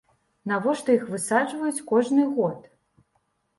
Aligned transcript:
Навошта 0.51 0.95
іх 0.99 1.03
высаджваюць 1.11 1.85
кожны 1.93 2.27
год? 2.41 2.67